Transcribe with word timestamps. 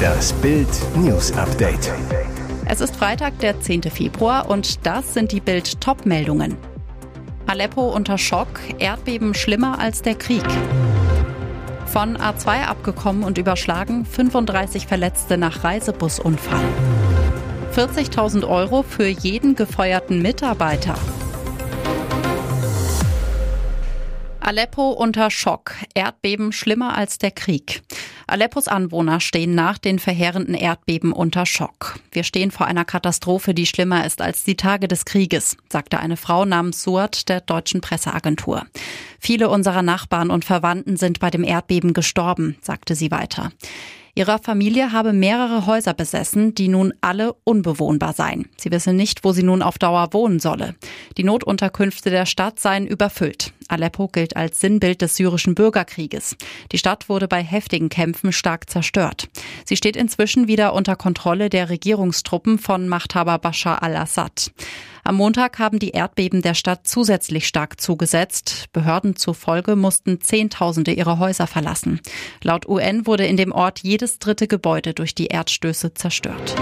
Das 0.00 0.32
Bild 0.34 0.68
News 0.96 1.32
Update. 1.32 1.92
Es 2.66 2.80
ist 2.80 2.96
Freitag, 2.96 3.38
der 3.40 3.60
10. 3.60 3.82
Februar 3.82 4.48
und 4.48 4.86
das 4.86 5.14
sind 5.14 5.32
die 5.32 5.40
Bild 5.40 5.80
Top-Meldungen. 5.80 6.56
Aleppo 7.46 7.88
unter 7.88 8.16
Schock, 8.16 8.60
Erdbeben 8.78 9.34
schlimmer 9.34 9.78
als 9.78 10.02
der 10.02 10.14
Krieg. 10.14 10.44
Von 11.86 12.16
A2 12.16 12.64
abgekommen 12.66 13.24
und 13.24 13.38
überschlagen, 13.38 14.04
35 14.04 14.86
Verletzte 14.86 15.36
nach 15.36 15.64
Reisebusunfall. 15.64 16.64
40.000 17.74 18.48
Euro 18.48 18.82
für 18.82 19.06
jeden 19.06 19.56
gefeuerten 19.56 20.22
Mitarbeiter. 20.22 20.94
Aleppo 24.40 24.90
unter 24.90 25.30
Schock. 25.30 25.74
Erdbeben 25.94 26.52
schlimmer 26.52 26.96
als 26.96 27.18
der 27.18 27.30
Krieg. 27.30 27.82
Aleppos 28.26 28.68
Anwohner 28.68 29.20
stehen 29.20 29.54
nach 29.54 29.76
den 29.76 29.98
verheerenden 29.98 30.54
Erdbeben 30.54 31.12
unter 31.12 31.44
Schock. 31.44 31.98
Wir 32.10 32.24
stehen 32.24 32.50
vor 32.50 32.66
einer 32.66 32.84
Katastrophe, 32.84 33.54
die 33.54 33.66
schlimmer 33.66 34.06
ist 34.06 34.22
als 34.22 34.42
die 34.44 34.56
Tage 34.56 34.88
des 34.88 35.04
Krieges, 35.04 35.56
sagte 35.68 36.00
eine 36.00 36.16
Frau 36.16 36.44
namens 36.44 36.82
Suat 36.82 37.28
der 37.28 37.42
deutschen 37.42 37.80
Presseagentur. 37.80 38.66
Viele 39.18 39.50
unserer 39.50 39.82
Nachbarn 39.82 40.30
und 40.30 40.44
Verwandten 40.44 40.96
sind 40.96 41.20
bei 41.20 41.30
dem 41.30 41.44
Erdbeben 41.44 41.92
gestorben, 41.92 42.56
sagte 42.62 42.94
sie 42.94 43.10
weiter. 43.10 43.52
Ihrer 44.20 44.38
Familie 44.38 44.92
habe 44.92 45.14
mehrere 45.14 45.64
Häuser 45.64 45.94
besessen, 45.94 46.54
die 46.54 46.68
nun 46.68 46.92
alle 47.00 47.32
unbewohnbar 47.44 48.12
seien. 48.12 48.50
Sie 48.58 48.70
wisse 48.70 48.92
nicht, 48.92 49.24
wo 49.24 49.32
sie 49.32 49.42
nun 49.42 49.62
auf 49.62 49.78
Dauer 49.78 50.12
wohnen 50.12 50.40
solle. 50.40 50.74
Die 51.16 51.24
Notunterkünfte 51.24 52.10
der 52.10 52.26
Stadt 52.26 52.60
seien 52.60 52.86
überfüllt. 52.86 53.54
Aleppo 53.68 54.08
gilt 54.08 54.36
als 54.36 54.60
Sinnbild 54.60 55.00
des 55.00 55.16
syrischen 55.16 55.54
Bürgerkrieges. 55.54 56.36
Die 56.70 56.76
Stadt 56.76 57.08
wurde 57.08 57.28
bei 57.28 57.42
heftigen 57.42 57.88
Kämpfen 57.88 58.30
stark 58.30 58.68
zerstört. 58.68 59.30
Sie 59.64 59.76
steht 59.78 59.96
inzwischen 59.96 60.48
wieder 60.48 60.74
unter 60.74 60.96
Kontrolle 60.96 61.48
der 61.48 61.70
Regierungstruppen 61.70 62.58
von 62.58 62.88
Machthaber 62.88 63.38
Bashar 63.38 63.82
al-Assad. 63.82 64.52
Am 65.10 65.16
Montag 65.16 65.58
haben 65.58 65.80
die 65.80 65.90
Erdbeben 65.90 66.40
der 66.40 66.54
Stadt 66.54 66.86
zusätzlich 66.86 67.48
stark 67.48 67.80
zugesetzt. 67.80 68.66
Behörden 68.72 69.16
zufolge 69.16 69.74
mussten 69.74 70.20
Zehntausende 70.20 70.92
ihre 70.92 71.18
Häuser 71.18 71.48
verlassen. 71.48 71.98
Laut 72.44 72.68
UN 72.68 73.08
wurde 73.08 73.26
in 73.26 73.36
dem 73.36 73.50
Ort 73.50 73.80
jedes 73.80 74.20
dritte 74.20 74.46
Gebäude 74.46 74.94
durch 74.94 75.16
die 75.16 75.26
Erdstöße 75.26 75.94
zerstört. 75.94 76.54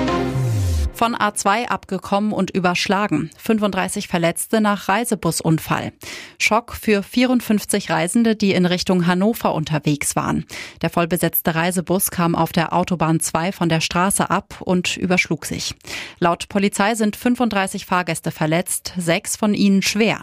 Von 0.98 1.14
A2 1.14 1.66
abgekommen 1.66 2.32
und 2.32 2.50
überschlagen. 2.50 3.30
35 3.38 4.08
Verletzte 4.08 4.60
nach 4.60 4.88
Reisebusunfall. 4.88 5.92
Schock 6.40 6.74
für 6.74 7.04
54 7.04 7.88
Reisende, 7.88 8.34
die 8.34 8.52
in 8.52 8.66
Richtung 8.66 9.06
Hannover 9.06 9.54
unterwegs 9.54 10.16
waren. 10.16 10.44
Der 10.82 10.90
vollbesetzte 10.90 11.54
Reisebus 11.54 12.10
kam 12.10 12.34
auf 12.34 12.50
der 12.50 12.72
Autobahn 12.72 13.20
2 13.20 13.52
von 13.52 13.68
der 13.68 13.80
Straße 13.80 14.28
ab 14.28 14.56
und 14.58 14.96
überschlug 14.96 15.46
sich. 15.46 15.76
Laut 16.18 16.48
Polizei 16.48 16.96
sind 16.96 17.14
35 17.14 17.86
Fahrgäste 17.86 18.32
verletzt, 18.32 18.92
sechs 18.96 19.36
von 19.36 19.54
ihnen 19.54 19.82
schwer. 19.82 20.22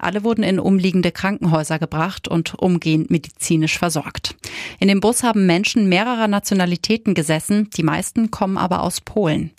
Alle 0.00 0.24
wurden 0.24 0.42
in 0.42 0.58
umliegende 0.58 1.12
Krankenhäuser 1.12 1.78
gebracht 1.78 2.26
und 2.26 2.58
umgehend 2.58 3.10
medizinisch 3.10 3.78
versorgt. 3.78 4.34
In 4.80 4.88
dem 4.88 4.98
Bus 4.98 5.22
haben 5.22 5.46
Menschen 5.46 5.88
mehrerer 5.88 6.26
Nationalitäten 6.26 7.14
gesessen, 7.14 7.70
die 7.76 7.84
meisten 7.84 8.32
kommen 8.32 8.58
aber 8.58 8.82
aus 8.82 9.00
Polen. 9.00 9.52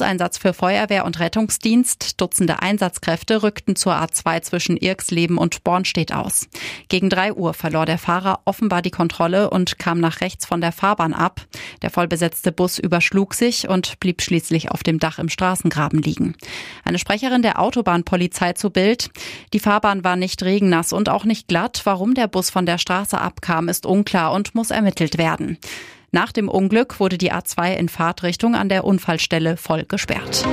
Großeinsatz 0.00 0.38
für 0.38 0.54
Feuerwehr 0.54 1.04
und 1.04 1.20
Rettungsdienst. 1.20 2.18
Dutzende 2.18 2.62
Einsatzkräfte 2.62 3.42
rückten 3.42 3.76
zur 3.76 3.92
A2 3.92 4.40
zwischen 4.40 4.78
Irksleben 4.78 5.36
und 5.36 5.62
Bornstedt 5.62 6.14
aus. 6.14 6.48
Gegen 6.88 7.10
drei 7.10 7.34
Uhr 7.34 7.52
verlor 7.52 7.84
der 7.84 7.98
Fahrer 7.98 8.40
offenbar 8.46 8.80
die 8.80 8.90
Kontrolle 8.90 9.50
und 9.50 9.78
kam 9.78 10.00
nach 10.00 10.22
rechts 10.22 10.46
von 10.46 10.62
der 10.62 10.72
Fahrbahn 10.72 11.12
ab. 11.12 11.42
Der 11.82 11.90
vollbesetzte 11.90 12.50
Bus 12.50 12.78
überschlug 12.78 13.34
sich 13.34 13.68
und 13.68 14.00
blieb 14.00 14.22
schließlich 14.22 14.70
auf 14.70 14.82
dem 14.82 14.98
Dach 15.00 15.18
im 15.18 15.28
Straßengraben 15.28 16.00
liegen. 16.00 16.34
Eine 16.82 16.98
Sprecherin 16.98 17.42
der 17.42 17.60
Autobahnpolizei 17.60 18.54
zu 18.54 18.70
Bild. 18.70 19.10
Die 19.52 19.60
Fahrbahn 19.60 20.02
war 20.02 20.16
nicht 20.16 20.42
regennass 20.42 20.94
und 20.94 21.10
auch 21.10 21.26
nicht 21.26 21.46
glatt. 21.46 21.82
Warum 21.84 22.14
der 22.14 22.26
Bus 22.26 22.48
von 22.48 22.64
der 22.64 22.78
Straße 22.78 23.20
abkam, 23.20 23.68
ist 23.68 23.84
unklar 23.84 24.32
und 24.32 24.54
muss 24.54 24.70
ermittelt 24.70 25.18
werden. 25.18 25.58
Nach 26.12 26.32
dem 26.32 26.48
Unglück 26.48 26.98
wurde 26.98 27.18
die 27.18 27.32
A2 27.32 27.74
in 27.74 27.88
Fahrtrichtung 27.88 28.56
an 28.56 28.68
der 28.68 28.84
Unfallstelle 28.84 29.56
voll 29.56 29.84
gesperrt. 29.84 30.44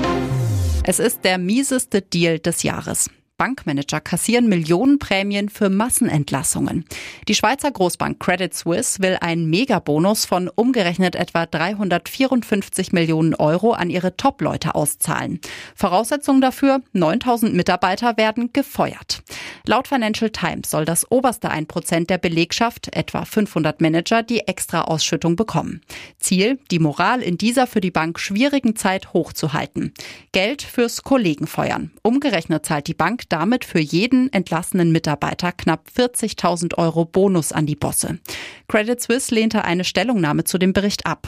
Es 0.84 1.00
ist 1.00 1.23
der 1.25 1.38
mieseste 1.38 2.01
Deal 2.01 2.40
des 2.40 2.63
Jahres. 2.63 3.09
Bankmanager 3.38 4.02
kassieren 4.02 4.50
Millionenprämien 4.50 5.50
für 5.50 5.70
Massenentlassungen. 5.70 6.86
Die 7.28 7.36
Schweizer 7.36 7.70
Großbank 7.70 8.20
Credit 8.20 8.52
Suisse 8.52 9.00
will 9.00 9.18
einen 9.22 9.48
Megabonus 9.48 10.25
von 10.25 10.50
umgerechnet 10.50 11.16
etwa 11.16 11.46
354 11.46 12.94
Millionen 12.94 13.36
Euro 13.36 13.74
an 13.74 13.92
ihre 13.92 14.18
Top-Leute 14.18 14.74
auszahlen. 14.74 15.40
Voraussetzung 15.76 16.42
dafür, 16.42 16.81
9000 16.94 17.53
Mitarbeiter 17.53 18.18
werden 18.18 18.53
gefeuert. 18.53 19.22
Laut 19.68 19.88
Financial 19.88 20.31
Times 20.31 20.72
soll 20.72 20.86
das 20.86 21.12
oberste 21.12 21.52
1% 21.52 22.08
der 22.08 22.18
Belegschaft, 22.18 22.96
etwa 22.96 23.24
500 23.26 23.81
Manager, 23.81 24.24
die 24.24 24.47
extra 24.47 24.81
Ausschüttung 24.81 25.36
bekommen. 25.36 25.81
Ziel, 26.18 26.58
die 26.72 26.80
Moral 26.80 27.22
in 27.22 27.38
dieser 27.38 27.68
für 27.68 27.81
die 27.81 27.92
Bank 27.92 28.20
schwierigen 28.20 28.76
Zeit 28.76 29.14
hochzuhalten. 29.14 29.94
Geld 30.31 30.64
fürs 30.64 31.03
Kollegenfeuern. 31.03 31.92
Umgerechnet 32.02 32.66
zahlt 32.66 32.88
die 32.88 32.94
Bank 32.96 33.27
damit 33.30 33.66
für 33.66 33.80
jeden 33.80 34.32
entlassenen 34.32 34.92
Mitarbeiter 34.92 35.52
knapp 35.52 35.88
40.000 35.96 36.78
Euro 36.78 37.06
Bonus 37.06 37.52
an 37.52 37.66
die 37.66 37.76
Bosse. 37.76 38.20
Credit 38.68 39.02
Suisse 39.02 39.34
lehnte 39.34 39.64
eine 39.64 39.84
Stellungnahme 39.84 40.44
zu 40.44 40.58
dem 40.58 40.74
Bericht 40.74 41.06
ab. 41.06 41.28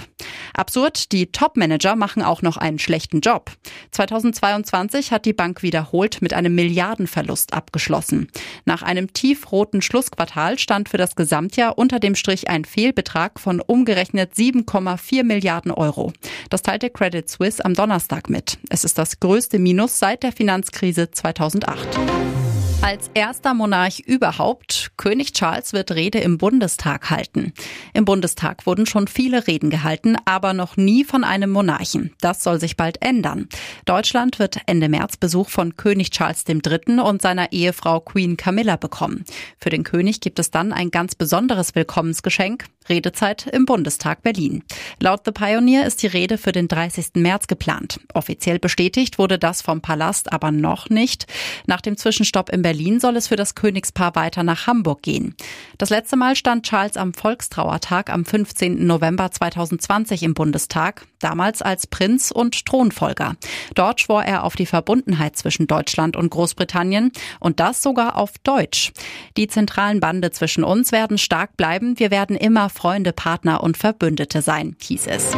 Absurd, 0.54 1.12
die 1.12 1.32
Top-Manager 1.32 1.96
machen 1.96 2.22
auch 2.22 2.42
noch 2.42 2.58
einen 2.58 2.80
schlechten 2.80 3.22
Job. 3.22 3.52
2022 3.92 5.12
hat 5.12 5.26
die 5.26 5.34
Bank 5.34 5.64
wiederholt 5.64 6.22
mit 6.22 6.34
einem 6.34 6.54
Milliardenverlust 6.56 7.54
abgeschlossen. 7.54 8.30
Nach 8.66 8.84
einem 8.84 9.14
tiefroten 9.14 9.82
Schlussquartal 9.82 10.60
stand 10.60 10.90
für 10.90 10.98
das 10.98 11.16
Gesamtjahr 11.16 11.78
unter 11.78 12.00
dem 12.00 12.16
Strich 12.16 12.50
ein 12.50 12.66
Fehlbetrag 12.66 13.40
von 13.40 13.62
umgerechnet 13.62 14.34
7,4 14.34 15.24
Milliarden 15.24 15.72
Euro. 15.72 16.14
Das 16.50 16.62
teilte 16.62 16.90
Credit 16.90 17.30
Suisse 17.30 17.64
am 17.64 17.74
Donnerstag 17.74 18.30
mit. 18.30 18.58
Es 18.70 18.84
ist 18.84 18.98
das 18.98 19.20
größte 19.20 19.60
Minus 19.60 20.00
seit 20.00 20.24
der 20.24 20.32
Finanzkrise 20.32 21.12
2008. 21.12 21.89
left. 21.98 22.49
Als 22.82 23.12
erster 23.14 23.54
Monarch 23.54 24.00
überhaupt, 24.00 24.92
König 24.96 25.34
Charles 25.34 25.74
wird 25.74 25.92
Rede 25.92 26.20
im 26.20 26.38
Bundestag 26.38 27.10
halten. 27.10 27.52
Im 27.94 28.06
Bundestag 28.06 28.66
wurden 28.66 28.86
schon 28.86 29.10
viele 29.10 29.48
Reden 29.48 29.70
gehalten, 29.70 30.16
aber 30.24 30.54
noch 30.54 30.78
nie 30.78 31.04
von 31.04 31.26
einem 31.26 31.50
Monarchen. 31.50 32.16
Das 32.22 32.42
soll 32.42 32.58
sich 32.58 32.78
bald 32.78 33.02
ändern. 33.02 33.50
Deutschland 33.84 34.40
wird 34.40 34.62
Ende 34.66 34.88
März 34.88 35.18
Besuch 35.18 35.50
von 35.50 35.76
König 35.76 36.12
Charles 36.12 36.46
III. 36.48 37.02
und 37.02 37.22
seiner 37.22 37.52
Ehefrau 37.52 38.00
Queen 38.00 38.38
Camilla 38.38 38.78
bekommen. 38.78 39.26
Für 39.60 39.70
den 39.70 39.84
König 39.84 40.22
gibt 40.22 40.40
es 40.40 40.50
dann 40.50 40.72
ein 40.72 40.90
ganz 40.90 41.16
besonderes 41.16 41.76
Willkommensgeschenk, 41.76 42.64
Redezeit 42.88 43.46
im 43.48 43.66
Bundestag 43.66 44.24
Berlin. 44.24 44.64
Laut 45.00 45.22
The 45.26 45.32
Pioneer 45.32 45.86
ist 45.86 46.02
die 46.02 46.08
Rede 46.08 46.38
für 46.38 46.54
den 46.54 46.70
30. 46.70 47.10
März 47.16 47.48
geplant. 47.48 48.00
Offiziell 48.14 48.58
bestätigt 48.58 49.20
wurde 49.20 49.38
das 49.38 49.62
vom 49.62 49.82
Palast 49.82 50.32
aber 50.32 50.52
noch 50.52 50.90
nicht. 50.90 51.28
Nach 51.68 51.82
dem 51.82 51.98
Zwischenstopp 51.98 52.50
in 52.50 52.62
Berlin 52.62 52.69
soll 53.00 53.16
es 53.16 53.28
für 53.28 53.36
das 53.36 53.56
Königspaar 53.56 54.16
weiter 54.16 54.44
nach 54.44 54.68
Hamburg 54.68 55.02
gehen. 55.02 55.36
Das 55.78 55.90
letzte 55.90 56.16
Mal 56.18 56.36
stand 56.36 56.66
Charles 56.66 56.98
am 56.98 57.14
Volkstrauertag 57.14 58.10
am 58.10 58.26
15. 58.26 58.86
November 58.86 59.32
2020 59.32 60.24
im 60.24 60.34
Bundestag, 60.34 61.06
damals 61.20 61.62
als 61.62 61.88
Prinz 61.88 62.32
und 62.32 62.66
Thronfolger. 62.66 63.36
Dort 63.76 64.02
schwor 64.02 64.24
er 64.24 64.44
auf 64.44 64.56
die 64.56 64.66
Verbundenheit 64.66 65.36
zwischen 65.38 65.68
Deutschland 65.68 66.16
und 66.16 66.30
Großbritannien 66.30 67.12
und 67.40 67.60
das 67.60 67.82
sogar 67.82 68.16
auf 68.16 68.34
Deutsch. 68.44 68.92
Die 69.38 69.48
zentralen 69.48 70.00
Bande 70.00 70.32
zwischen 70.32 70.64
uns 70.64 70.92
werden 70.92 71.18
stark 71.18 71.58
bleiben. 71.58 71.98
Wir 71.98 72.12
werden 72.12 72.36
immer 72.36 72.70
Freunde, 72.70 73.14
Partner 73.14 73.64
und 73.64 73.78
Verbündete 73.78 74.42
sein, 74.42 74.76
hieß 74.80 75.08
es. 75.08 75.36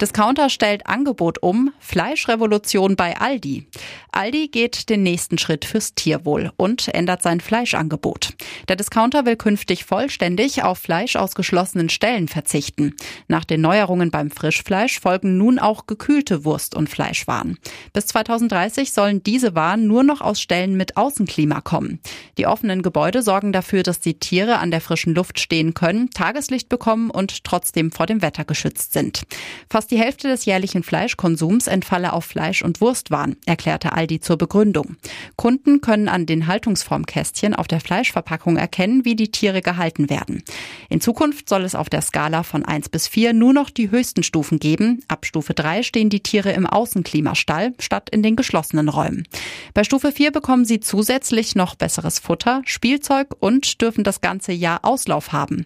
Discounter 0.00 0.50
stellt 0.50 0.86
Angebot 0.86 1.42
um, 1.42 1.72
Fleischrevolution 1.78 2.96
bei 2.96 3.16
Aldi. 3.16 3.66
Aldi 4.12 4.48
geht 4.48 4.90
den 4.90 5.02
nächsten 5.02 5.38
Schritt 5.38 5.64
fürs 5.64 5.94
Tierwohl 5.94 6.52
und 6.56 6.88
ändert 6.88 7.22
sein 7.22 7.40
Fleischangebot. 7.40 8.34
Der 8.68 8.76
Discounter 8.76 9.24
will 9.24 9.36
künftig 9.36 9.84
vollständig 9.84 10.62
auf 10.62 10.78
Fleisch 10.78 11.16
aus 11.16 11.34
geschlossenen 11.34 11.88
Stellen 11.88 12.28
verzichten. 12.28 12.94
Nach 13.28 13.44
den 13.44 13.62
Neuerungen 13.62 14.10
beim 14.10 14.30
Frischfleisch 14.30 15.00
folgen 15.00 15.38
nun 15.38 15.58
auch 15.58 15.86
gekühlte 15.86 16.44
Wurst- 16.44 16.74
und 16.74 16.88
Fleischwaren. 16.88 17.58
Bis 17.94 18.06
2030 18.06 18.92
sollen 18.92 19.22
diese 19.22 19.54
Waren 19.54 19.86
nur 19.86 20.02
noch 20.02 20.20
aus 20.20 20.40
Stellen 20.40 20.76
mit 20.76 20.96
Außenklima 20.96 21.62
kommen. 21.62 22.00
Die 22.36 22.46
offenen 22.46 22.82
Gebäude 22.82 23.22
sorgen 23.22 23.52
dafür, 23.52 23.82
dass 23.82 24.00
die 24.00 24.18
Tiere 24.18 24.58
an 24.58 24.70
der 24.70 24.80
frischen 24.82 25.14
Luft 25.14 25.40
stehen 25.40 25.72
können, 25.72 26.10
Tageslicht 26.10 26.68
bekommen 26.68 27.10
und 27.10 27.44
trotzdem 27.44 27.92
vor 27.92 28.06
dem 28.06 28.20
Wetter 28.20 28.44
geschützt 28.44 28.92
sind. 28.92 29.22
Fast 29.70 29.85
Fast 29.86 29.92
die 29.92 30.04
Hälfte 30.04 30.26
des 30.26 30.46
jährlichen 30.46 30.82
Fleischkonsums 30.82 31.68
entfalle 31.68 32.12
auf 32.12 32.24
Fleisch- 32.24 32.62
und 32.62 32.80
Wurstwaren, 32.80 33.36
erklärte 33.46 33.92
Aldi 33.92 34.18
zur 34.18 34.36
Begründung. 34.36 34.96
Kunden 35.36 35.80
können 35.80 36.08
an 36.08 36.26
den 36.26 36.48
Haltungsformkästchen 36.48 37.54
auf 37.54 37.68
der 37.68 37.78
Fleischverpackung 37.78 38.56
erkennen, 38.56 39.04
wie 39.04 39.14
die 39.14 39.30
Tiere 39.30 39.62
gehalten 39.62 40.10
werden. 40.10 40.42
In 40.88 41.00
Zukunft 41.00 41.48
soll 41.48 41.62
es 41.62 41.76
auf 41.76 41.88
der 41.88 42.02
Skala 42.02 42.42
von 42.42 42.64
1 42.64 42.88
bis 42.88 43.06
4 43.06 43.32
nur 43.32 43.52
noch 43.52 43.70
die 43.70 43.92
höchsten 43.92 44.24
Stufen 44.24 44.58
geben. 44.58 45.04
Ab 45.06 45.24
Stufe 45.24 45.54
3 45.54 45.84
stehen 45.84 46.10
die 46.10 46.18
Tiere 46.18 46.50
im 46.50 46.66
Außenklimastall 46.66 47.72
statt 47.78 48.10
in 48.10 48.24
den 48.24 48.34
geschlossenen 48.34 48.88
Räumen. 48.88 49.28
Bei 49.72 49.84
Stufe 49.84 50.10
4 50.10 50.32
bekommen 50.32 50.64
sie 50.64 50.80
zusätzlich 50.80 51.54
noch 51.54 51.76
besseres 51.76 52.18
Futter, 52.18 52.60
Spielzeug 52.64 53.36
und 53.38 53.80
dürfen 53.80 54.02
das 54.02 54.20
ganze 54.20 54.50
Jahr 54.50 54.80
Auslauf 54.82 55.30
haben. 55.30 55.64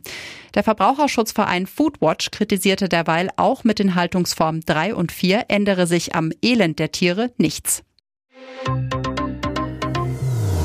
Der 0.55 0.65
Verbraucherschutzverein 0.65 1.67
Foodwatch 1.67 2.33
kritisierte 2.33 2.89
derweil 2.89 3.31
auch 3.37 3.63
mit 3.63 3.79
den 3.79 3.95
Haltungsformen 4.11 4.62
3 4.67 4.97
und 4.97 5.12
4 5.12 5.45
ändere 5.47 5.87
sich 5.87 6.17
am 6.17 6.33
Elend 6.43 6.81
der 6.81 6.91
Tiere 6.91 7.31
nichts. 7.37 7.85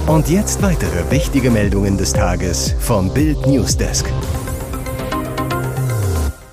Und 0.08 0.30
jetzt 0.30 0.64
weitere 0.64 1.12
wichtige 1.12 1.52
Meldungen 1.52 1.96
des 1.96 2.14
Tages 2.14 2.74
vom 2.80 3.14
Bild 3.14 3.46
Newsdesk. 3.46 4.12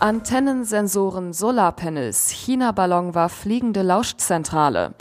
Antennensensoren, 0.00 1.32
Solarpanels, 1.32 2.28
China-Ballon 2.28 3.14
war 3.14 3.30
fliegende 3.30 3.80
Lauschzentrale. 3.80 4.92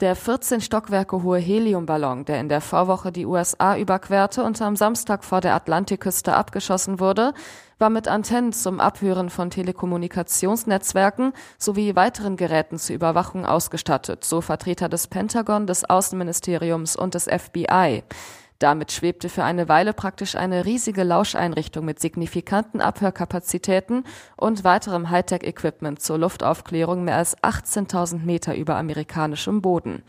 Der 0.00 0.16
14 0.16 0.60
Stockwerke 0.60 1.22
hohe 1.22 1.38
Heliumballon, 1.38 2.24
der 2.24 2.40
in 2.40 2.48
der 2.48 2.60
Vorwoche 2.60 3.12
die 3.12 3.24
USA 3.24 3.78
überquerte 3.78 4.42
und 4.42 4.60
am 4.60 4.74
Samstag 4.74 5.22
vor 5.22 5.40
der 5.40 5.54
Atlantikküste 5.54 6.34
abgeschossen 6.34 6.98
wurde, 6.98 7.34
war 7.78 7.90
mit 7.90 8.08
Antennen 8.08 8.52
zum 8.52 8.80
Abhören 8.80 9.28
von 9.28 9.50
Telekommunikationsnetzwerken 9.50 11.32
sowie 11.58 11.94
weiteren 11.94 12.36
Geräten 12.36 12.78
zur 12.78 12.96
Überwachung 12.96 13.44
ausgestattet, 13.44 14.24
so 14.24 14.40
Vertreter 14.40 14.88
des 14.88 15.08
Pentagon, 15.08 15.66
des 15.66 15.88
Außenministeriums 15.88 16.96
und 16.96 17.14
des 17.14 17.24
FBI. 17.24 18.02
Damit 18.58 18.92
schwebte 18.92 19.28
für 19.28 19.44
eine 19.44 19.68
Weile 19.68 19.92
praktisch 19.92 20.34
eine 20.34 20.64
riesige 20.64 21.04
Lauscheinrichtung 21.04 21.84
mit 21.84 22.00
signifikanten 22.00 22.80
Abhörkapazitäten 22.80 24.04
und 24.38 24.64
weiterem 24.64 25.10
Hightech-Equipment 25.10 26.00
zur 26.00 26.16
Luftaufklärung 26.16 27.04
mehr 27.04 27.16
als 27.16 27.36
18.000 27.38 28.24
Meter 28.24 28.56
über 28.56 28.76
amerikanischem 28.76 29.60
Boden. 29.60 30.02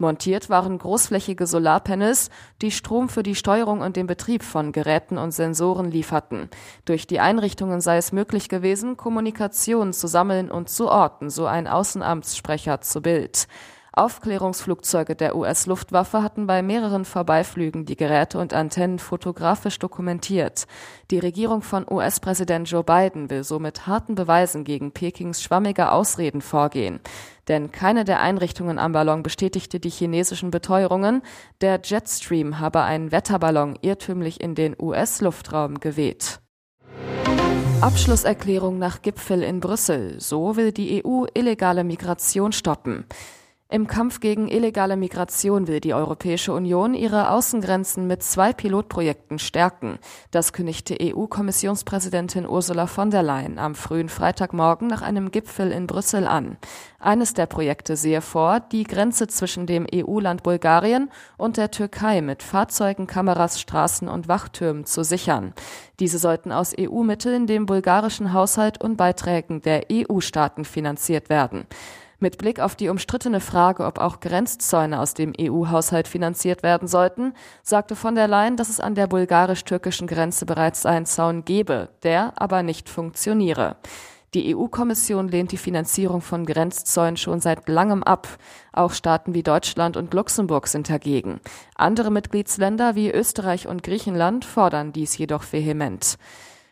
Montiert 0.00 0.48
waren 0.48 0.78
großflächige 0.78 1.46
Solarpanels, 1.46 2.30
die 2.62 2.70
Strom 2.70 3.08
für 3.10 3.22
die 3.22 3.34
Steuerung 3.34 3.82
und 3.82 3.96
den 3.96 4.06
Betrieb 4.06 4.42
von 4.42 4.72
Geräten 4.72 5.18
und 5.18 5.32
Sensoren 5.32 5.90
lieferten. 5.90 6.48
Durch 6.86 7.06
die 7.06 7.20
Einrichtungen 7.20 7.80
sei 7.82 7.98
es 7.98 8.10
möglich 8.10 8.48
gewesen, 8.48 8.96
Kommunikation 8.96 9.92
zu 9.92 10.06
sammeln 10.06 10.50
und 10.50 10.70
zu 10.70 10.88
orten, 10.88 11.28
so 11.28 11.44
ein 11.44 11.68
Außenamtssprecher 11.68 12.80
zu 12.80 13.02
Bild. 13.02 13.46
Aufklärungsflugzeuge 13.92 15.16
der 15.16 15.34
US-Luftwaffe 15.34 16.22
hatten 16.22 16.46
bei 16.46 16.62
mehreren 16.62 17.04
Vorbeiflügen 17.04 17.86
die 17.86 17.96
Geräte 17.96 18.38
und 18.38 18.54
Antennen 18.54 18.98
fotografisch 18.98 19.78
dokumentiert. 19.78 20.66
Die 21.10 21.18
Regierung 21.18 21.62
von 21.62 21.84
US-Präsident 21.90 22.70
Joe 22.70 22.84
Biden 22.84 23.30
will 23.30 23.42
so 23.42 23.58
mit 23.58 23.86
harten 23.86 24.14
Beweisen 24.14 24.64
gegen 24.64 24.92
Pekings 24.92 25.42
schwammige 25.42 25.90
Ausreden 25.90 26.40
vorgehen. 26.40 27.00
Denn 27.48 27.72
keine 27.72 28.04
der 28.04 28.20
Einrichtungen 28.20 28.78
am 28.78 28.92
Ballon 28.92 29.24
bestätigte 29.24 29.80
die 29.80 29.90
chinesischen 29.90 30.52
Beteuerungen, 30.52 31.22
der 31.60 31.80
Jetstream 31.82 32.60
habe 32.60 32.82
einen 32.82 33.10
Wetterballon 33.10 33.76
irrtümlich 33.82 34.40
in 34.40 34.54
den 34.54 34.76
US-Luftraum 34.78 35.80
geweht. 35.80 36.40
Abschlusserklärung 37.80 38.78
nach 38.78 39.00
Gipfel 39.00 39.42
in 39.42 39.58
Brüssel. 39.58 40.20
So 40.20 40.56
will 40.56 40.70
die 40.70 41.02
EU 41.02 41.24
illegale 41.32 41.82
Migration 41.82 42.52
stoppen. 42.52 43.06
Im 43.72 43.86
Kampf 43.86 44.18
gegen 44.18 44.48
illegale 44.48 44.96
Migration 44.96 45.68
will 45.68 45.78
die 45.78 45.94
Europäische 45.94 46.52
Union 46.52 46.92
ihre 46.92 47.30
Außengrenzen 47.30 48.08
mit 48.08 48.20
zwei 48.20 48.52
Pilotprojekten 48.52 49.38
stärken. 49.38 50.00
Das 50.32 50.52
kündigte 50.52 50.96
EU-Kommissionspräsidentin 51.00 52.48
Ursula 52.48 52.88
von 52.88 53.12
der 53.12 53.22
Leyen 53.22 53.60
am 53.60 53.76
frühen 53.76 54.08
Freitagmorgen 54.08 54.88
nach 54.88 55.02
einem 55.02 55.30
Gipfel 55.30 55.70
in 55.70 55.86
Brüssel 55.86 56.26
an. 56.26 56.56
Eines 56.98 57.32
der 57.32 57.46
Projekte 57.46 57.94
sehe 57.94 58.22
vor, 58.22 58.58
die 58.58 58.82
Grenze 58.82 59.28
zwischen 59.28 59.68
dem 59.68 59.86
EU-Land 59.94 60.42
Bulgarien 60.42 61.08
und 61.36 61.56
der 61.56 61.70
Türkei 61.70 62.22
mit 62.22 62.42
Fahrzeugen, 62.42 63.06
Kameras, 63.06 63.60
Straßen 63.60 64.08
und 64.08 64.26
Wachtürmen 64.26 64.84
zu 64.84 65.04
sichern. 65.04 65.54
Diese 66.00 66.18
sollten 66.18 66.50
aus 66.50 66.74
EU-Mitteln, 66.76 67.46
dem 67.46 67.66
bulgarischen 67.66 68.32
Haushalt 68.32 68.82
und 68.82 68.96
Beiträgen 68.96 69.60
der 69.62 69.84
EU-Staaten 69.92 70.64
finanziert 70.64 71.28
werden. 71.28 71.68
Mit 72.22 72.36
Blick 72.36 72.60
auf 72.60 72.76
die 72.76 72.90
umstrittene 72.90 73.40
Frage, 73.40 73.86
ob 73.86 73.98
auch 73.98 74.20
Grenzzäune 74.20 75.00
aus 75.00 75.14
dem 75.14 75.32
EU-Haushalt 75.40 76.06
finanziert 76.06 76.62
werden 76.62 76.86
sollten, 76.86 77.32
sagte 77.62 77.96
von 77.96 78.14
der 78.14 78.28
Leyen, 78.28 78.58
dass 78.58 78.68
es 78.68 78.78
an 78.78 78.94
der 78.94 79.06
bulgarisch-türkischen 79.06 80.06
Grenze 80.06 80.44
bereits 80.44 80.84
einen 80.84 81.06
Zaun 81.06 81.46
gebe, 81.46 81.88
der 82.02 82.34
aber 82.36 82.62
nicht 82.62 82.90
funktioniere. 82.90 83.76
Die 84.34 84.54
EU-Kommission 84.54 85.28
lehnt 85.28 85.50
die 85.50 85.56
Finanzierung 85.56 86.20
von 86.20 86.44
Grenzzäunen 86.44 87.16
schon 87.16 87.40
seit 87.40 87.66
langem 87.70 88.02
ab. 88.02 88.28
Auch 88.70 88.92
Staaten 88.92 89.32
wie 89.32 89.42
Deutschland 89.42 89.96
und 89.96 90.12
Luxemburg 90.12 90.68
sind 90.68 90.90
dagegen. 90.90 91.40
Andere 91.74 92.10
Mitgliedsländer 92.10 92.94
wie 92.94 93.10
Österreich 93.10 93.66
und 93.66 93.82
Griechenland 93.82 94.44
fordern 94.44 94.92
dies 94.92 95.16
jedoch 95.16 95.42
vehement. 95.50 96.18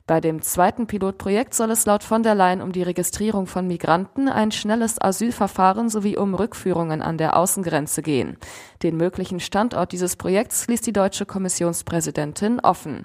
Bei 0.08 0.22
dem 0.22 0.40
zweiten 0.40 0.86
Pilotprojekt 0.86 1.52
soll 1.52 1.70
es 1.70 1.84
laut 1.84 2.02
von 2.02 2.22
der 2.22 2.34
Leyen 2.34 2.62
um 2.62 2.72
die 2.72 2.82
Registrierung 2.82 3.46
von 3.46 3.66
Migranten, 3.66 4.30
ein 4.30 4.50
schnelles 4.50 4.98
Asylverfahren 4.98 5.90
sowie 5.90 6.16
um 6.16 6.34
Rückführungen 6.34 7.02
an 7.02 7.18
der 7.18 7.36
Außengrenze 7.36 8.00
gehen. 8.00 8.38
Den 8.82 8.96
möglichen 8.96 9.38
Standort 9.38 9.92
dieses 9.92 10.16
Projekts 10.16 10.66
ließ 10.66 10.80
die 10.80 10.94
deutsche 10.94 11.26
Kommissionspräsidentin 11.26 12.58
offen. 12.58 13.04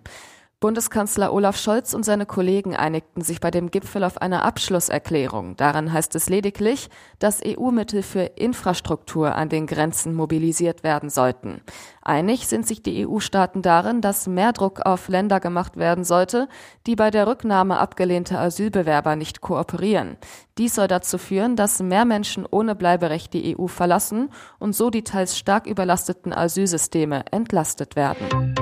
Bundeskanzler 0.64 1.34
Olaf 1.34 1.58
Scholz 1.58 1.94
und 1.94 2.06
seine 2.06 2.26
Kollegen 2.26 2.74
einigten 2.74 3.22
sich 3.22 3.42
bei 3.42 3.52
dem 3.52 3.70
Gipfel 3.70 4.02
auf 4.06 4.22
eine 4.22 4.44
Abschlusserklärung. 4.44 5.58
Daran 5.58 5.92
heißt 5.92 6.16
es 6.16 6.30
lediglich, 6.30 6.90
dass 7.20 7.42
EU-Mittel 7.46 8.02
für 8.02 8.22
Infrastruktur 8.22 9.36
an 9.36 9.50
den 9.50 9.68
Grenzen 9.68 10.14
mobilisiert 10.14 10.82
werden 10.86 11.10
sollten. 11.10 11.60
Einig 12.02 12.48
sind 12.48 12.66
sich 12.66 12.82
die 12.82 13.06
EU-Staaten 13.06 13.62
darin, 13.62 14.00
dass 14.00 14.26
mehr 14.26 14.54
Druck 14.54 14.80
auf 14.86 15.10
Länder 15.10 15.42
gemacht 15.42 15.76
werden 15.76 16.06
sollte, 16.06 16.48
die 16.88 16.96
bei 16.96 17.12
der 17.12 17.28
Rücknahme 17.28 17.78
abgelehnter 17.78 18.40
Asylbewerber 18.40 19.18
nicht 19.18 19.42
kooperieren. 19.42 20.16
Dies 20.58 20.76
soll 20.76 20.88
dazu 20.88 21.18
führen, 21.18 21.58
dass 21.58 21.84
mehr 21.84 22.06
Menschen 22.06 22.46
ohne 22.50 22.74
Bleiberecht 22.74 23.34
die 23.34 23.60
EU 23.60 23.68
verlassen 23.68 24.30
und 24.60 24.74
so 24.74 24.90
die 24.90 25.04
teils 25.04 25.38
stark 25.38 25.68
überlasteten 25.68 26.32
Asylsysteme 26.32 27.26
entlastet 27.34 27.98
werden. 27.98 28.56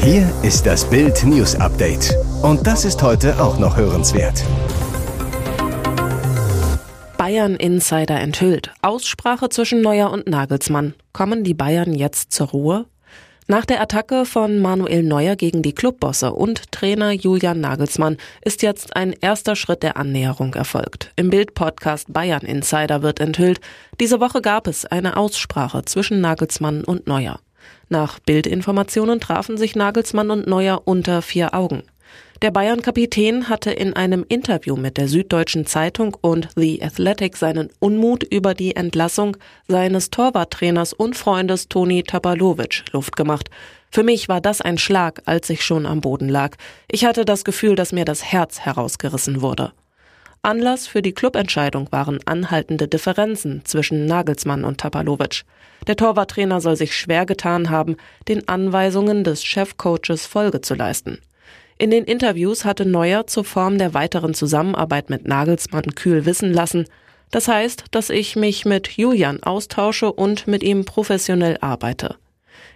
Hier 0.00 0.32
ist 0.42 0.64
das 0.64 0.88
Bild 0.88 1.24
News 1.24 1.56
Update. 1.56 2.16
Und 2.42 2.66
das 2.66 2.84
ist 2.84 3.02
heute 3.02 3.42
auch 3.42 3.58
noch 3.58 3.76
hörenswert. 3.76 4.44
Bayern 7.18 7.56
Insider 7.56 8.18
enthüllt. 8.20 8.72
Aussprache 8.80 9.48
zwischen 9.48 9.82
Neuer 9.82 10.10
und 10.10 10.28
Nagelsmann. 10.28 10.94
Kommen 11.12 11.42
die 11.42 11.52
Bayern 11.52 11.94
jetzt 11.94 12.32
zur 12.32 12.48
Ruhe? 12.48 12.86
Nach 13.48 13.64
der 13.64 13.80
Attacke 13.80 14.24
von 14.24 14.60
Manuel 14.60 15.02
Neuer 15.02 15.34
gegen 15.34 15.62
die 15.62 15.74
Clubbosse 15.74 16.32
und 16.32 16.70
Trainer 16.70 17.12
Julian 17.12 17.60
Nagelsmann 17.60 18.18
ist 18.42 18.62
jetzt 18.62 18.94
ein 18.94 19.14
erster 19.20 19.56
Schritt 19.56 19.82
der 19.82 19.96
Annäherung 19.96 20.54
erfolgt. 20.54 21.12
Im 21.16 21.28
Bild-Podcast 21.30 22.12
Bayern 22.12 22.42
Insider 22.42 23.02
wird 23.02 23.20
enthüllt, 23.20 23.60
diese 24.00 24.20
Woche 24.20 24.42
gab 24.42 24.68
es 24.68 24.86
eine 24.86 25.16
Aussprache 25.16 25.84
zwischen 25.84 26.20
Nagelsmann 26.20 26.84
und 26.84 27.06
Neuer. 27.06 27.40
Nach 27.88 28.18
Bildinformationen 28.18 29.20
trafen 29.20 29.56
sich 29.56 29.74
Nagelsmann 29.74 30.30
und 30.30 30.46
Neuer 30.46 30.82
unter 30.84 31.22
vier 31.22 31.54
Augen. 31.54 31.82
Der 32.40 32.52
Bayern-Kapitän 32.52 33.48
hatte 33.48 33.72
in 33.72 33.94
einem 33.94 34.24
Interview 34.28 34.76
mit 34.76 34.96
der 34.96 35.08
Süddeutschen 35.08 35.66
Zeitung 35.66 36.16
und 36.20 36.48
The 36.54 36.80
Athletic 36.82 37.36
seinen 37.36 37.68
Unmut 37.80 38.22
über 38.22 38.54
die 38.54 38.76
Entlassung 38.76 39.36
seines 39.66 40.10
Torwarttrainers 40.10 40.92
und 40.92 41.16
Freundes 41.16 41.68
Toni 41.68 42.04
Tapalovic 42.04 42.84
Luft 42.92 43.16
gemacht. 43.16 43.50
Für 43.90 44.04
mich 44.04 44.28
war 44.28 44.40
das 44.40 44.60
ein 44.60 44.78
Schlag, 44.78 45.22
als 45.24 45.50
ich 45.50 45.64
schon 45.64 45.84
am 45.84 46.00
Boden 46.00 46.28
lag. 46.28 46.56
Ich 46.88 47.04
hatte 47.04 47.24
das 47.24 47.44
Gefühl, 47.44 47.74
dass 47.74 47.92
mir 47.92 48.04
das 48.04 48.22
Herz 48.22 48.60
herausgerissen 48.60 49.40
wurde. 49.40 49.72
Anlass 50.42 50.86
für 50.86 51.02
die 51.02 51.12
Clubentscheidung 51.12 51.88
waren 51.90 52.20
anhaltende 52.24 52.88
Differenzen 52.88 53.62
zwischen 53.64 54.06
Nagelsmann 54.06 54.64
und 54.64 54.78
Tapalovic. 54.78 55.42
Der 55.86 55.96
Torwarttrainer 55.96 56.60
soll 56.60 56.76
sich 56.76 56.96
schwer 56.96 57.26
getan 57.26 57.70
haben, 57.70 57.96
den 58.28 58.48
Anweisungen 58.48 59.24
des 59.24 59.44
Chefcoaches 59.44 60.26
Folge 60.26 60.60
zu 60.60 60.74
leisten. 60.74 61.18
In 61.78 61.90
den 61.90 62.04
Interviews 62.04 62.64
hatte 62.64 62.86
Neuer 62.86 63.26
zur 63.26 63.44
Form 63.44 63.78
der 63.78 63.94
weiteren 63.94 64.34
Zusammenarbeit 64.34 65.10
mit 65.10 65.26
Nagelsmann 65.26 65.94
kühl 65.94 66.26
wissen 66.26 66.52
lassen, 66.52 66.86
das 67.30 67.46
heißt, 67.46 67.84
dass 67.90 68.10
ich 68.10 68.36
mich 68.36 68.64
mit 68.64 68.88
Julian 68.88 69.42
austausche 69.42 70.12
und 70.12 70.46
mit 70.46 70.62
ihm 70.62 70.84
professionell 70.84 71.58
arbeite. 71.60 72.16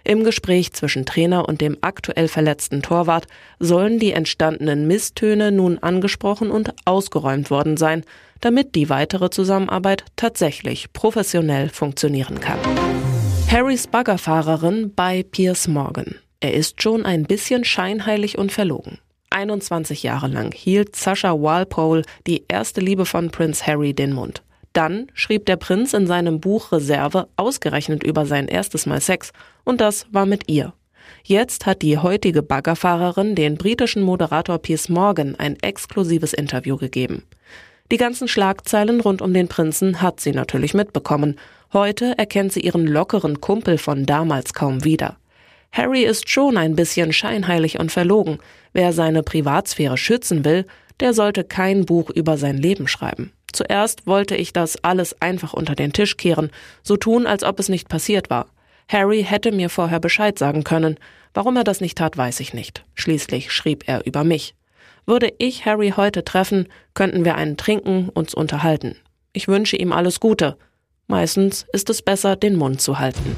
Im 0.05 0.25
Gespräch 0.25 0.73
zwischen 0.73 1.05
Trainer 1.05 1.47
und 1.47 1.61
dem 1.61 1.77
aktuell 1.79 2.27
verletzten 2.27 2.81
Torwart 2.81 3.25
sollen 3.59 3.99
die 3.99 4.11
entstandenen 4.11 4.85
Misstöne 4.85 5.51
nun 5.51 5.79
angesprochen 5.79 6.51
und 6.51 6.73
ausgeräumt 6.83 7.49
worden 7.49 7.77
sein, 7.77 8.03
damit 8.41 8.75
die 8.75 8.89
weitere 8.89 9.29
Zusammenarbeit 9.29 10.03
tatsächlich 10.17 10.91
professionell 10.91 11.69
funktionieren 11.69 12.41
kann. 12.41 12.59
Harrys 13.49 13.87
Baggerfahrerin 13.87 14.93
bei 14.93 15.23
Piers 15.23 15.69
Morgan. 15.69 16.15
Er 16.41 16.53
ist 16.53 16.81
schon 16.81 17.05
ein 17.05 17.23
bisschen 17.23 17.63
scheinheilig 17.63 18.37
und 18.37 18.51
verlogen. 18.51 18.99
21 19.29 20.03
Jahre 20.03 20.27
lang 20.27 20.53
hielt 20.53 20.97
Sascha 20.97 21.31
Walpole, 21.31 22.03
die 22.27 22.43
erste 22.49 22.81
Liebe 22.81 23.05
von 23.05 23.31
Prinz 23.31 23.65
Harry, 23.65 23.93
den 23.93 24.11
Mund. 24.11 24.43
Dann 24.73 25.07
schrieb 25.13 25.45
der 25.45 25.55
Prinz 25.55 25.93
in 25.93 26.07
seinem 26.07 26.39
Buch 26.39 26.71
Reserve 26.71 27.27
ausgerechnet 27.37 28.03
über 28.03 28.25
sein 28.25 28.47
erstes 28.47 28.85
Mal 28.85 29.01
Sex, 29.01 29.31
und 29.63 29.79
das 29.79 30.07
war 30.11 30.25
mit 30.25 30.49
ihr. 30.49 30.73
Jetzt 31.23 31.65
hat 31.65 31.81
die 31.81 31.97
heutige 31.97 32.41
Baggerfahrerin 32.41 33.35
den 33.35 33.55
britischen 33.55 34.01
Moderator 34.01 34.57
Piers 34.57 34.89
Morgan 34.89 35.35
ein 35.35 35.57
exklusives 35.61 36.33
Interview 36.33 36.77
gegeben. 36.77 37.23
Die 37.91 37.97
ganzen 37.97 38.27
Schlagzeilen 38.27 39.01
rund 39.01 39.21
um 39.21 39.33
den 39.33 39.47
Prinzen 39.47 40.01
hat 40.01 40.19
sie 40.19 40.31
natürlich 40.31 40.73
mitbekommen. 40.73 41.37
Heute 41.71 42.17
erkennt 42.17 42.53
sie 42.53 42.61
ihren 42.61 42.87
lockeren 42.87 43.41
Kumpel 43.41 43.77
von 43.77 44.05
damals 44.05 44.53
kaum 44.53 44.83
wieder. 44.83 45.17
Harry 45.71 46.03
ist 46.03 46.29
schon 46.29 46.57
ein 46.57 46.75
bisschen 46.75 47.13
scheinheilig 47.13 47.79
und 47.79 47.91
verlogen. 47.91 48.39
Wer 48.73 48.93
seine 48.93 49.23
Privatsphäre 49.23 49.97
schützen 49.97 50.45
will, 50.45 50.65
der 50.99 51.13
sollte 51.13 51.43
kein 51.43 51.85
Buch 51.85 52.09
über 52.09 52.37
sein 52.37 52.57
Leben 52.57 52.87
schreiben. 52.87 53.31
Zuerst 53.53 54.05
wollte 54.05 54.35
ich 54.35 54.51
das 54.51 54.83
alles 54.83 55.21
einfach 55.21 55.53
unter 55.53 55.75
den 55.75 55.93
Tisch 55.93 56.17
kehren, 56.17 56.49
so 56.81 56.97
tun, 56.97 57.25
als 57.25 57.43
ob 57.43 57.59
es 57.59 57.69
nicht 57.69 57.87
passiert 57.87 58.29
war. 58.29 58.47
Harry 58.89 59.23
hätte 59.23 59.51
mir 59.51 59.69
vorher 59.69 59.99
Bescheid 59.99 60.37
sagen 60.37 60.63
können. 60.63 60.97
Warum 61.33 61.55
er 61.55 61.63
das 61.63 61.79
nicht 61.79 61.97
tat, 61.97 62.17
weiß 62.17 62.41
ich 62.41 62.53
nicht. 62.53 62.83
Schließlich 62.95 63.51
schrieb 63.51 63.87
er 63.87 64.05
über 64.05 64.23
mich. 64.23 64.55
Würde 65.05 65.33
ich 65.37 65.65
Harry 65.65 65.93
heute 65.95 66.23
treffen, 66.23 66.67
könnten 66.93 67.25
wir 67.25 67.35
einen 67.35 67.57
trinken, 67.57 68.09
uns 68.09 68.33
unterhalten. 68.33 68.95
Ich 69.33 69.47
wünsche 69.47 69.77
ihm 69.77 69.91
alles 69.91 70.19
Gute. 70.19 70.57
Meistens 71.07 71.65
ist 71.73 71.89
es 71.89 72.01
besser, 72.01 72.35
den 72.35 72.55
Mund 72.55 72.81
zu 72.81 72.99
halten. 72.99 73.35